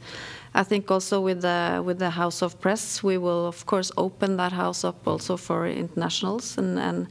I 0.53 0.63
think 0.63 0.91
also 0.91 1.19
with 1.19 1.41
the 1.41 1.81
with 1.83 1.97
the 1.97 2.11
House 2.11 2.43
of 2.43 2.59
Press, 2.59 3.01
we 3.01 3.17
will 3.17 3.47
of 3.47 3.65
course 3.65 3.91
open 3.97 4.37
that 4.37 4.51
house 4.51 4.83
up 4.83 5.07
also 5.07 5.37
for 5.37 5.65
internationals 5.65 6.57
and 6.59 6.77
and 6.77 7.07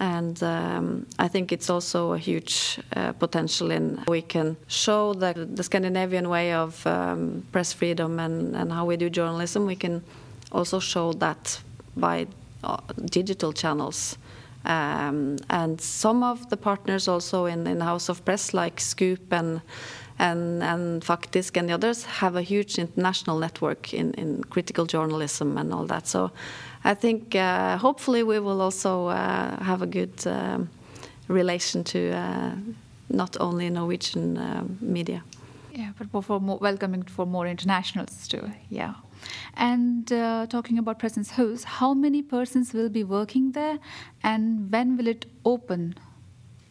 and 0.00 0.42
um, 0.42 1.06
I 1.18 1.28
think 1.28 1.52
it's 1.52 1.70
also 1.70 2.12
a 2.12 2.18
huge 2.18 2.80
uh, 2.96 3.12
potential 3.12 3.70
in 3.70 4.02
we 4.08 4.22
can 4.22 4.56
show 4.66 5.14
the, 5.14 5.48
the 5.54 5.62
Scandinavian 5.62 6.28
way 6.28 6.52
of 6.52 6.86
um, 6.86 7.44
press 7.52 7.72
freedom 7.72 8.18
and, 8.18 8.56
and 8.56 8.72
how 8.72 8.84
we 8.84 8.96
do 8.96 9.08
journalism. 9.08 9.66
We 9.66 9.76
can 9.76 10.02
also 10.50 10.80
show 10.80 11.12
that 11.14 11.60
by 11.96 12.26
uh, 12.64 12.78
digital 13.10 13.52
channels. 13.52 14.18
Um, 14.64 15.36
and 15.50 15.80
some 15.80 16.22
of 16.22 16.48
the 16.48 16.56
partners 16.56 17.06
also 17.06 17.44
in, 17.44 17.66
in 17.66 17.80
House 17.80 18.08
of 18.08 18.24
Press, 18.24 18.54
like 18.54 18.80
Scoop 18.80 19.32
and 19.32 19.60
and, 20.18 20.62
and 20.62 21.02
Faktisk 21.02 21.56
and 21.56 21.68
the 21.68 21.74
others, 21.74 22.04
have 22.04 22.36
a 22.36 22.42
huge 22.42 22.78
international 22.78 23.38
network 23.38 23.92
in, 23.92 24.14
in 24.14 24.44
critical 24.44 24.86
journalism 24.86 25.58
and 25.58 25.72
all 25.72 25.86
that. 25.86 26.06
So 26.06 26.30
I 26.84 26.94
think 26.94 27.34
uh, 27.34 27.78
hopefully 27.78 28.22
we 28.22 28.38
will 28.38 28.60
also 28.60 29.08
uh, 29.08 29.62
have 29.62 29.82
a 29.82 29.86
good 29.86 30.26
um, 30.26 30.68
relation 31.28 31.84
to 31.84 32.10
uh, 32.10 32.52
not 33.08 33.36
only 33.40 33.70
Norwegian 33.70 34.38
uh, 34.38 34.64
media. 34.80 35.22
Yeah, 35.72 35.90
but 35.98 36.24
for 36.24 36.40
more 36.40 36.58
welcoming 36.58 37.02
for 37.02 37.26
more 37.26 37.48
internationals 37.48 38.28
too. 38.28 38.50
Yeah. 38.70 38.94
And 39.56 40.12
uh, 40.12 40.46
talking 40.48 40.78
about 40.78 40.98
Pressens 40.98 41.30
House, 41.30 41.64
how 41.64 41.94
many 41.94 42.22
persons 42.22 42.72
will 42.72 42.88
be 42.88 43.02
working 43.02 43.52
there, 43.52 43.78
and 44.22 44.70
when 44.70 44.96
will 44.96 45.08
it 45.08 45.26
open? 45.44 45.94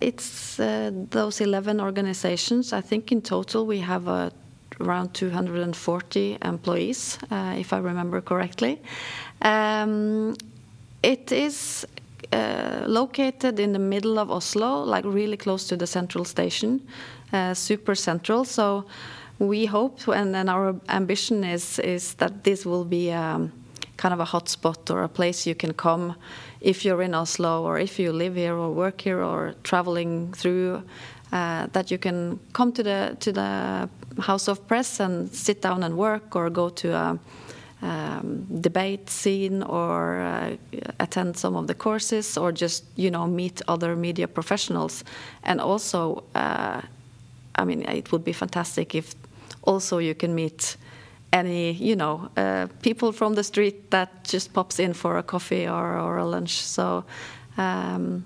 It's 0.03 0.59
uh, 0.59 0.91
those 1.11 1.39
11 1.39 1.79
organizations. 1.79 2.73
I 2.73 2.81
think 2.81 3.11
in 3.11 3.21
total 3.21 3.65
we 3.65 3.79
have 3.79 4.07
around 4.81 5.13
240 5.13 6.37
employees, 6.41 7.17
if 7.31 7.71
I 7.71 7.77
remember 7.77 8.19
correctly. 8.19 8.81
Um, 9.41 10.35
it 11.01 11.31
is 11.31 11.85
uh, 12.33 12.83
located 12.87 13.59
in 13.59 13.73
the 13.73 13.79
middle 13.79 14.19
of 14.19 14.29
Oslo, 14.29 14.83
like 14.83 15.05
really 15.05 15.37
close 15.37 15.67
to 15.67 15.77
the 15.77 15.87
central 15.87 16.25
station, 16.25 16.81
uh, 17.31 17.53
super 17.53 17.95
central. 17.95 18.43
So 18.43 18.85
we 19.39 19.65
hope, 19.65 20.07
and, 20.07 20.35
and 20.35 20.49
our 20.49 20.75
ambition 20.89 21.43
is 21.43 21.79
is 21.79 22.15
that 22.15 22.43
this 22.43 22.65
will 22.65 22.85
be 22.85 23.11
um, 23.11 23.51
kind 23.97 24.13
of 24.13 24.19
a 24.19 24.25
hotspot 24.25 24.89
or 24.89 25.03
a 25.03 25.09
place 25.09 25.45
you 25.45 25.55
can 25.55 25.73
come 25.73 26.15
if 26.61 26.85
you're 26.85 27.01
in 27.01 27.13
Oslo 27.13 27.63
or 27.63 27.79
if 27.79 27.99
you 27.99 28.11
live 28.11 28.35
here 28.35 28.55
or 28.55 28.71
work 28.71 29.01
here 29.01 29.21
or 29.21 29.55
traveling 29.63 30.33
through. 30.33 30.83
Uh, 31.31 31.65
that 31.73 31.89
you 31.89 31.97
can 31.97 32.39
come 32.53 32.71
to 32.71 32.83
the 32.83 33.17
to 33.19 33.31
the 33.31 33.89
House 34.21 34.47
of 34.47 34.67
Press 34.67 34.99
and 34.99 35.33
sit 35.33 35.63
down 35.63 35.83
and 35.83 35.97
work 35.97 36.35
or 36.35 36.49
go 36.51 36.69
to 36.69 36.93
a 36.93 37.19
um, 37.83 38.45
debate 38.61 39.09
scene 39.09 39.61
or 39.63 40.19
uh, 40.21 40.55
attend 40.99 41.35
some 41.35 41.55
of 41.55 41.67
the 41.67 41.73
courses 41.73 42.37
or 42.37 42.51
just 42.51 42.85
you 42.95 43.11
know 43.11 43.27
meet 43.27 43.61
other 43.67 43.95
media 43.95 44.27
professionals 44.27 45.03
and 45.43 45.59
also 45.59 46.23
uh, 46.33 46.79
i 47.55 47.65
mean 47.65 47.81
it 47.89 48.11
would 48.11 48.23
be 48.23 48.31
fantastic 48.31 48.95
if 48.95 49.15
also 49.63 49.97
you 49.97 50.15
can 50.15 50.33
meet 50.33 50.77
any 51.33 51.71
you 51.89 51.95
know 51.95 52.29
uh, 52.37 52.67
people 52.81 53.11
from 53.11 53.35
the 53.35 53.43
street 53.43 53.75
that 53.89 54.09
just 54.31 54.53
pops 54.53 54.79
in 54.79 54.93
for 54.93 55.17
a 55.17 55.23
coffee 55.23 55.67
or, 55.67 55.97
or 55.99 56.17
a 56.17 56.25
lunch 56.25 56.61
so 56.61 57.03
um, 57.57 58.23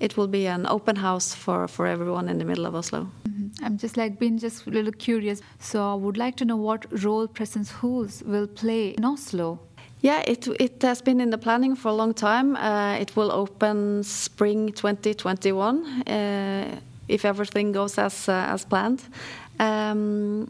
it 0.00 0.16
will 0.16 0.28
be 0.28 0.46
an 0.46 0.66
open 0.66 0.96
house 0.96 1.34
for, 1.34 1.68
for 1.68 1.86
everyone 1.86 2.28
in 2.28 2.38
the 2.38 2.44
middle 2.44 2.66
of 2.66 2.74
oslo 2.74 3.00
mm 3.00 3.32
-hmm. 3.32 3.40
I'm 3.62 3.76
just 3.76 3.96
like 3.96 4.18
being 4.18 4.38
just 4.38 4.66
a 4.66 4.70
little 4.70 4.92
curious. 4.92 5.42
So 5.58 5.92
I 5.92 5.94
would 5.94 6.16
like 6.16 6.36
to 6.36 6.44
know 6.44 6.56
what 6.56 6.86
role 7.04 7.26
Pressens 7.28 7.70
Hus 7.70 8.22
will 8.22 8.46
play 8.46 8.90
in 8.90 9.04
Oslo. 9.04 9.58
Yeah, 10.00 10.22
it 10.26 10.48
it 10.58 10.82
has 10.82 11.02
been 11.02 11.20
in 11.20 11.30
the 11.30 11.38
planning 11.38 11.76
for 11.76 11.88
a 11.88 11.94
long 11.94 12.14
time. 12.14 12.56
Uh, 12.56 13.00
it 13.00 13.16
will 13.16 13.30
open 13.30 14.02
spring 14.02 14.72
2021 14.72 15.84
uh, 16.06 16.80
if 17.08 17.24
everything 17.24 17.72
goes 17.72 17.98
as 17.98 18.28
uh, 18.28 18.32
as 18.32 18.64
planned. 18.64 19.02
Um, 19.58 20.48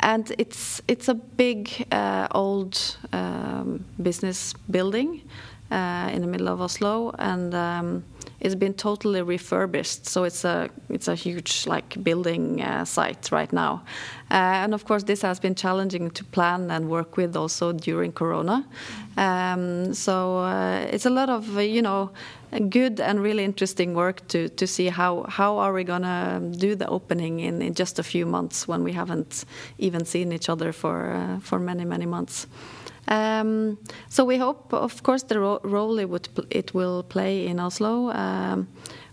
and 0.00 0.32
it's 0.38 0.82
it's 0.88 1.08
a 1.08 1.14
big 1.14 1.86
uh, 1.92 2.26
old 2.32 2.96
um, 3.12 3.84
business 4.02 4.54
building 4.70 5.22
uh, 5.70 6.10
in 6.12 6.22
the 6.22 6.26
middle 6.26 6.48
of 6.48 6.60
Oslo, 6.60 7.14
and 7.18 7.54
um, 7.54 8.04
it's 8.40 8.54
been 8.54 8.74
totally 8.74 9.22
refurbished. 9.22 10.06
So 10.06 10.24
it's 10.24 10.44
a 10.44 10.70
it's 10.88 11.08
a 11.08 11.14
huge 11.14 11.66
like 11.66 12.02
building 12.02 12.62
uh, 12.62 12.84
site 12.84 13.30
right 13.30 13.52
now, 13.52 13.82
uh, 14.30 14.64
and 14.64 14.74
of 14.74 14.84
course 14.84 15.04
this 15.04 15.22
has 15.22 15.38
been 15.38 15.54
challenging 15.54 16.10
to 16.12 16.24
plan 16.24 16.70
and 16.70 16.88
work 16.88 17.16
with 17.16 17.36
also 17.36 17.72
during 17.72 18.12
Corona. 18.12 18.66
Um, 19.16 19.92
so 19.92 20.38
uh, 20.38 20.86
it's 20.90 21.06
a 21.06 21.10
lot 21.10 21.28
of 21.28 21.56
uh, 21.56 21.60
you 21.60 21.82
know 21.82 22.10
good 22.68 23.00
and 23.00 23.22
really 23.22 23.44
interesting 23.44 23.94
work 23.94 24.26
to 24.28 24.48
to 24.48 24.66
see 24.66 24.88
how 24.88 25.24
how 25.28 25.58
are 25.58 25.72
we 25.72 25.84
gonna 25.84 26.40
do 26.58 26.74
the 26.74 26.86
opening 26.88 27.40
in, 27.40 27.62
in 27.62 27.74
just 27.74 27.98
a 27.98 28.02
few 28.02 28.26
months 28.26 28.68
when 28.68 28.84
we 28.84 28.92
haven't 28.92 29.44
even 29.78 30.04
seen 30.04 30.32
each 30.32 30.48
other 30.48 30.72
for 30.72 31.12
uh, 31.12 31.40
for 31.40 31.58
many 31.58 31.84
many 31.84 32.06
months. 32.06 32.46
Um, 33.08 33.78
so 34.08 34.24
we 34.24 34.38
hope, 34.38 34.72
of 34.72 35.02
course, 35.02 35.24
the 35.24 35.40
ro 35.40 35.60
role 35.64 35.98
it, 35.98 36.08
would, 36.08 36.28
it 36.50 36.74
will 36.74 37.02
play 37.02 37.46
in 37.46 37.58
Oslo. 37.58 38.10
Um, 38.10 38.68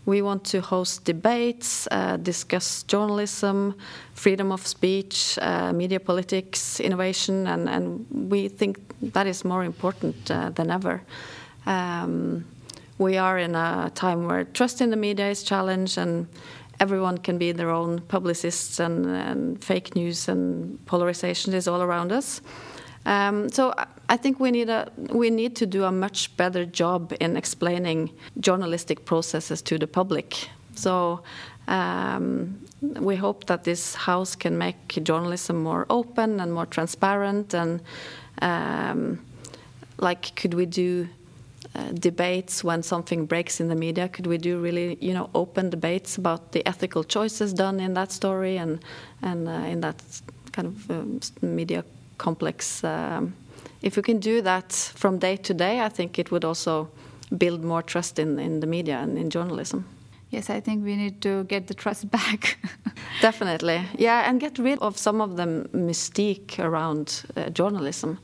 we 0.06 0.22
want 0.22 0.46
to 0.46 0.62
host 0.62 1.03
debates, 1.03 1.88
uh, 1.91 2.17
discuss 2.17 2.84
journalism, 2.84 3.75
freedom 4.13 4.51
of 4.51 4.65
speech, 4.65 5.38
uh, 5.41 5.74
media 5.74 6.00
politics, 6.00 6.79
innovation, 6.79 7.48
and, 7.48 7.67
and 7.67 8.06
we 8.32 8.48
think 8.48 8.77
that 9.01 9.27
is 9.27 9.44
more 9.44 9.65
important 9.65 10.32
uh, 10.32 10.50
than 10.51 10.72
ever. 10.72 11.01
Um, 11.65 12.46
we 12.98 13.18
are 13.18 13.38
in 13.38 13.56
a 13.56 13.92
time 13.94 14.27
where 14.27 14.44
trust 14.44 14.82
in 14.82 14.89
the 14.89 14.96
media 14.96 15.30
is 15.30 15.44
challenged 15.44 15.98
and 15.98 16.27
everyone 16.80 17.18
can 17.18 17.38
be 17.38 17.51
their 17.51 17.70
own 17.70 18.00
publicists 18.01 18.80
and, 18.80 19.06
and 19.06 19.63
fake 19.63 19.96
news 19.96 20.27
and 20.27 20.84
polarization 20.86 21.54
is 21.54 21.68
all 21.68 21.82
around 21.82 22.12
us. 22.12 22.42
Um, 23.06 23.50
so 23.50 23.74
I 24.10 24.18
think 24.18 24.39
we 24.39 24.51
need 24.51 24.70
a 24.70 24.92
we 24.98 25.30
need 25.30 25.56
to 25.58 25.66
do 25.66 25.86
a 25.86 25.92
much 25.92 26.36
better 26.36 26.66
job 26.66 27.13
in 27.20 27.38
explaining 27.38 28.12
journalistic 28.39 29.06
processes 29.06 29.62
to 29.63 29.77
the 29.77 29.88
public. 29.88 30.50
So 30.75 31.22
um, 31.68 32.60
we 32.82 33.16
hope 33.16 33.46
that 33.46 33.63
this 33.63 33.96
house 33.96 34.36
can 34.36 34.58
make 34.58 35.04
journalism 35.04 35.63
more 35.63 35.86
open 35.89 36.39
and 36.39 36.54
more 36.54 36.66
transparent 36.66 37.54
and 37.54 37.82
um, 38.42 39.20
like 40.00 40.36
could 40.36 40.54
we 40.54 40.66
do 40.66 41.08
uh, 41.75 41.91
debates 41.93 42.63
when 42.63 42.83
something 42.83 43.25
breaks 43.25 43.59
in 43.59 43.67
the 43.67 43.75
media 43.75 44.07
could 44.07 44.27
we 44.27 44.38
do 44.38 44.59
really 44.59 44.97
you 45.01 45.13
know 45.13 45.29
open 45.33 45.69
debates 45.69 46.17
about 46.17 46.51
the 46.51 46.65
ethical 46.67 47.03
choices 47.03 47.53
done 47.53 47.79
in 47.79 47.93
that 47.93 48.12
story 48.12 48.57
and 48.57 48.79
and 49.21 49.47
uh, 49.47 49.51
in 49.51 49.81
that 49.81 50.01
kind 50.51 50.67
of 50.67 50.91
um, 50.91 51.19
media 51.41 51.83
complex 52.17 52.83
um, 52.83 53.33
if 53.81 53.95
we 53.95 54.01
can 54.01 54.19
do 54.19 54.41
that 54.41 54.71
from 54.95 55.19
day 55.19 55.38
to 55.38 55.53
day 55.53 55.81
i 55.81 55.89
think 55.89 56.17
it 56.17 56.31
would 56.31 56.45
also 56.45 56.89
build 57.38 57.63
more 57.63 57.81
trust 57.81 58.19
in 58.19 58.39
in 58.39 58.59
the 58.59 58.67
media 58.67 58.97
and 59.00 59.17
in 59.17 59.29
journalism 59.29 59.86
Yes, 60.29 60.50
I 60.50 60.59
think 60.59 60.83
we 60.83 60.95
need 60.95 61.21
to 61.21 61.45
get 61.45 61.67
the 61.67 61.74
trust 61.74 62.12
back. 62.12 62.57
Definitely, 63.21 63.81
yeah, 63.97 64.29
and 64.29 64.39
get 64.39 64.59
rid 64.59 64.79
of 64.79 64.97
some 64.97 65.21
of 65.21 65.38
the 65.38 65.45
mystique 65.74 66.59
around 66.59 67.24
uh, 67.36 67.50
journalism. 67.50 68.19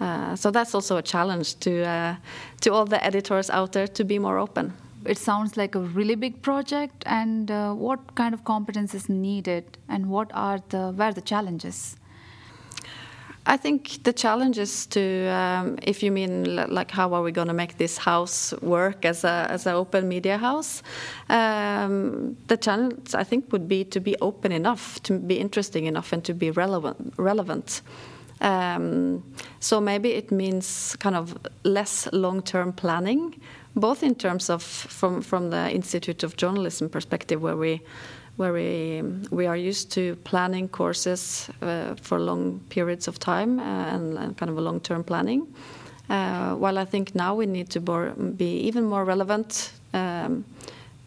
Uh, 0.00 0.34
so 0.36 0.50
that's 0.50 0.74
also 0.74 0.96
a 0.96 1.02
challenge 1.02 1.58
to 1.60 1.84
uh, 1.84 2.16
to 2.60 2.72
all 2.72 2.84
the 2.84 3.02
editors 3.04 3.50
out 3.50 3.72
there 3.72 3.86
to 3.86 4.04
be 4.04 4.18
more 4.18 4.38
open. 4.38 4.72
It 5.06 5.18
sounds 5.18 5.56
like 5.56 5.74
a 5.74 5.80
really 5.80 6.16
big 6.16 6.42
project. 6.42 7.02
And 7.06 7.50
uh, 7.50 7.72
what 7.74 8.14
kind 8.14 8.34
of 8.34 8.44
competence 8.44 8.94
is 8.94 9.08
needed, 9.08 9.64
and 9.88 10.06
what 10.06 10.30
are 10.34 10.60
the 10.68 10.92
where 10.92 11.08
are 11.08 11.14
the 11.14 11.20
challenges? 11.20 11.96
I 13.46 13.58
think 13.58 14.02
the 14.04 14.12
challenge 14.12 14.58
is 14.58 14.86
to, 14.86 15.28
um, 15.28 15.78
if 15.82 16.02
you 16.02 16.10
mean 16.10 16.56
like 16.74 16.90
how 16.90 17.12
are 17.12 17.22
we 17.22 17.30
going 17.30 17.48
to 17.48 17.54
make 17.54 17.76
this 17.76 17.98
house 17.98 18.54
work 18.62 19.04
as 19.04 19.22
a 19.22 19.46
as 19.50 19.66
an 19.66 19.74
open 19.74 20.08
media 20.08 20.38
house, 20.38 20.82
um, 21.28 22.36
the 22.46 22.56
challenge 22.56 23.14
I 23.14 23.24
think 23.24 23.52
would 23.52 23.68
be 23.68 23.84
to 23.84 24.00
be 24.00 24.16
open 24.20 24.50
enough, 24.50 24.98
to 25.02 25.18
be 25.18 25.38
interesting 25.38 25.84
enough, 25.84 26.12
and 26.12 26.24
to 26.24 26.32
be 26.32 26.50
relevant. 26.50 27.12
Relevant. 27.18 27.82
Um, 28.40 29.22
so 29.60 29.80
maybe 29.80 30.10
it 30.12 30.30
means 30.30 30.96
kind 30.98 31.16
of 31.16 31.36
less 31.62 32.08
long-term 32.12 32.72
planning, 32.72 33.40
both 33.74 34.02
in 34.02 34.14
terms 34.14 34.50
of 34.50 34.62
from 34.62 35.22
from 35.22 35.50
the 35.50 35.70
Institute 35.70 36.22
of 36.22 36.36
Journalism 36.36 36.88
perspective, 36.88 37.40
where 37.40 37.56
we 37.56 37.80
where 38.36 38.52
we 38.52 39.02
we 39.30 39.46
are 39.46 39.56
used 39.56 39.92
to 39.92 40.16
planning 40.24 40.68
courses 40.68 41.48
uh, 41.62 41.94
for 42.02 42.18
long 42.18 42.60
periods 42.68 43.08
of 43.08 43.18
time 43.18 43.60
uh, 43.60 43.94
and, 43.94 44.18
and, 44.18 44.36
kind 44.36 44.50
of 44.50 44.58
a 44.58 44.60
long-term 44.60 45.04
planning. 45.04 45.46
Uh, 46.10 46.54
while 46.54 46.76
I 46.76 46.84
think 46.84 47.14
now 47.14 47.34
we 47.34 47.46
need 47.46 47.70
to 47.70 47.80
be 48.36 48.68
even 48.68 48.84
more 48.84 49.04
relevant 49.04 49.72
um, 49.94 50.44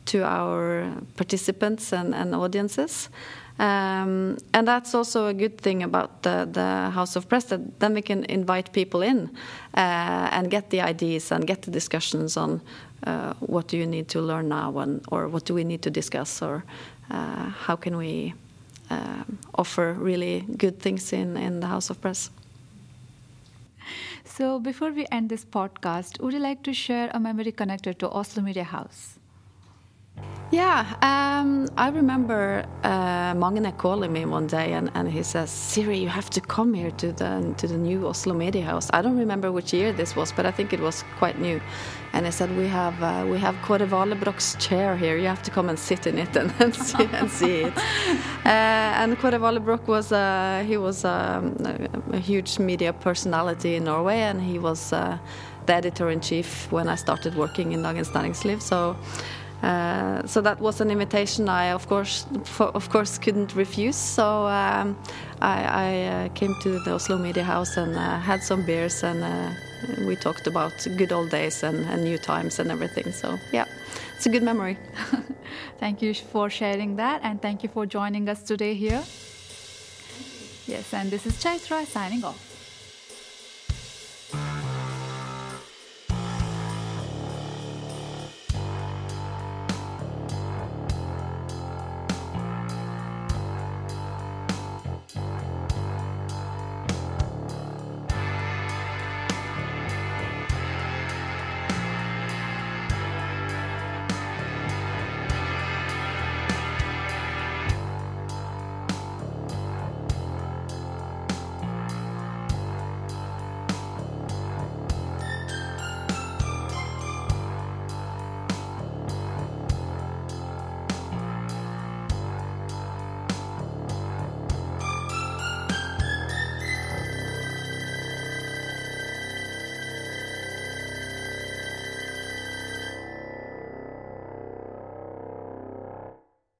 to 0.06 0.24
our 0.24 0.92
participants 1.16 1.94
and, 1.94 2.16
and 2.16 2.34
audiences. 2.34 3.10
Um, 3.60 4.38
and 4.54 4.68
that's 4.68 4.94
also 4.94 5.28
a 5.28 5.34
good 5.34 5.58
thing 5.58 5.82
about 5.82 6.22
the, 6.22 6.48
the, 6.52 6.92
House 6.92 7.16
of 7.16 7.28
Press 7.28 7.46
that 7.46 7.80
then 7.80 7.96
we 7.96 8.04
can 8.04 8.24
invite 8.26 8.72
people 8.72 9.02
in 9.02 9.32
uh, 9.74 10.30
and 10.32 10.52
get 10.52 10.70
the 10.70 10.82
ideas 10.82 11.32
and 11.32 11.48
get 11.48 11.64
the 11.64 11.72
discussions 11.72 12.38
on 12.38 12.62
uh, 13.06 13.34
what 13.40 13.68
do 13.68 13.78
you 13.78 13.88
need 13.88 14.10
to 14.10 14.22
learn 14.22 14.50
now 14.50 14.78
and, 14.78 15.04
or 15.12 15.28
what 15.28 15.46
do 15.46 15.56
we 15.56 15.64
need 15.64 15.82
to 15.82 15.90
discuss 15.90 16.40
or 16.42 16.64
uh, 17.10 17.50
how 17.50 17.76
can 17.76 17.98
we 17.98 18.36
uh, 18.90 19.24
offer 19.56 19.94
really 19.94 20.46
good 20.58 20.80
things 20.80 21.14
in, 21.14 21.38
in 21.38 21.60
the 21.60 21.68
House 21.68 21.90
of 21.90 22.00
Press. 22.00 22.30
So, 24.24 24.60
before 24.60 24.92
we 24.92 25.08
end 25.12 25.30
this 25.30 25.46
podcast, 25.46 26.22
would 26.22 26.34
you 26.34 26.40
like 26.40 26.62
to 26.64 26.74
share 26.74 27.10
a 27.14 27.20
memory 27.20 27.52
connected 27.52 27.98
to 28.00 28.10
Oslo 28.10 28.44
Media 28.44 28.64
House? 28.64 29.18
Yeah, 30.50 30.86
um, 31.02 31.68
I 31.78 31.90
remember 31.90 32.66
uh, 32.82 33.34
Magne 33.36 33.70
calling 33.78 34.14
me 34.14 34.24
one 34.24 34.48
day, 34.48 34.72
and, 34.72 34.90
and 34.94 35.12
he 35.12 35.22
says, 35.22 35.50
"Siri, 35.50 35.98
you 35.98 36.08
have 36.08 36.30
to 36.30 36.40
come 36.40 36.74
here 36.74 36.92
to 36.92 37.12
the 37.12 37.54
to 37.58 37.68
the 37.68 37.78
new 37.78 38.08
Oslo 38.08 38.34
Media 38.34 38.64
House." 38.64 38.90
I 38.94 39.02
don't 39.02 39.18
remember 39.18 39.52
which 39.52 39.74
year 39.74 39.92
this 39.92 40.16
was, 40.16 40.32
but 40.32 40.46
I 40.46 40.52
think 40.52 40.72
it 40.72 40.80
was 40.80 41.04
quite 41.20 41.38
new. 41.38 41.60
And 42.14 42.26
he 42.26 42.32
said, 42.32 42.50
"We 42.56 42.68
have 42.68 43.04
uh, 43.04 43.26
we 43.30 43.40
have 43.40 43.56
Kåre 43.56 43.86
Valebrokk's 43.86 44.56
chair 44.56 44.96
here. 44.96 45.18
You 45.18 45.28
have 45.28 45.44
to 45.44 45.52
come 45.52 45.68
and 45.68 45.78
sit 45.78 46.08
in 46.08 46.18
it 46.18 46.34
and, 46.38 46.54
and 46.62 46.74
see 46.74 47.08
and 47.12 47.30
see 47.30 47.64
it." 47.64 47.74
Uh, 48.48 49.04
and 49.04 49.18
Kåre 49.18 49.38
Valebrokk 49.38 49.88
was 49.88 50.14
uh, 50.14 50.64
he 50.66 50.78
was 50.78 51.04
um, 51.04 51.58
a 52.14 52.18
huge 52.20 52.58
media 52.60 52.94
personality 52.94 53.76
in 53.76 53.84
Norway, 53.84 54.20
and 54.20 54.42
he 54.42 54.58
was 54.58 54.94
uh, 54.94 55.18
the 55.66 55.74
editor 55.74 56.10
in 56.10 56.22
chief 56.22 56.72
when 56.72 56.88
I 56.88 56.96
started 56.96 57.36
working 57.36 57.74
in 57.74 57.84
Dagens 57.84 58.14
Næringsliv. 58.14 58.62
So. 58.62 58.96
Uh, 59.64 60.26
so 60.28 60.40
that 60.42 60.60
was 60.60 60.82
an 60.82 60.92
invitation 60.92 61.50
I, 61.50 61.72
of 61.72 61.88
course, 61.88 62.26
for, 62.44 62.68
of 62.68 62.90
course, 62.90 63.18
couldn't 63.18 63.56
refuse. 63.56 63.96
So 63.96 64.48
um, 64.48 64.98
I, 65.42 65.64
I 65.64 66.04
uh, 66.04 66.30
came 66.30 66.56
to 66.62 66.80
the 66.80 66.94
Oslo 66.94 67.18
Media 67.18 67.44
House 67.44 67.78
and 67.78 67.96
uh, 67.96 68.20
had 68.20 68.44
some 68.44 68.66
beers, 68.66 69.04
and 69.04 69.24
uh, 69.24 69.50
we 70.06 70.16
talked 70.16 70.48
about 70.48 70.74
good 70.98 71.12
old 71.12 71.32
days 71.32 71.64
and, 71.64 71.86
and, 71.86 72.04
new 72.04 72.18
times 72.18 72.60
and 72.60 72.72
everything. 72.72 73.12
So 73.12 73.38
yeah, 73.52 73.66
it's 74.16 74.26
a 74.28 74.30
good 74.30 74.44
memory. 74.44 74.78
thank 75.80 76.02
you 76.02 76.14
for 76.14 76.50
sharing 76.50 76.96
that, 76.98 77.22
and 77.24 77.42
thank 77.42 77.64
you 77.64 77.70
for 77.70 77.86
joining 77.86 78.30
us 78.30 78.44
today 78.44 78.76
here. 78.76 79.04
Yes, 80.68 80.94
and 80.94 81.10
this 81.10 81.26
is 81.26 81.34
Chaitra 81.34 81.86
signing 81.86 82.24
off. 82.24 82.47